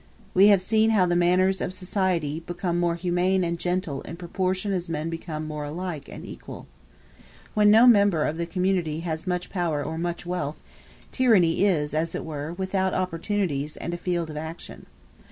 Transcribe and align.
We 0.33 0.47
have 0.47 0.63
seen 0.63 0.89
how 0.89 1.05
the 1.05 1.15
manners 1.15 1.61
of 1.61 1.75
society 1.75 2.39
become 2.39 2.79
more 2.79 2.95
humane 2.95 3.43
and 3.43 3.59
gentle 3.59 4.01
in 4.01 4.15
proportion 4.15 4.73
as 4.73 4.89
men 4.89 5.11
become 5.11 5.45
more 5.47 5.63
equal 5.65 5.69
and 5.91 6.25
alike. 6.25 6.65
When 7.53 7.69
no 7.69 7.85
member 7.85 8.23
of 8.23 8.37
the 8.37 8.47
community 8.47 9.01
has 9.01 9.27
much 9.27 9.51
power 9.51 9.83
or 9.85 9.99
much 9.99 10.25
wealth, 10.25 10.59
tyranny 11.11 11.65
is, 11.65 11.93
as 11.93 12.15
it 12.15 12.25
were, 12.25 12.51
without 12.53 12.95
opportunities 12.95 13.77
and 13.77 13.93
a 13.93 13.97
field 13.99 14.31
of 14.31 14.37
action. 14.37 14.87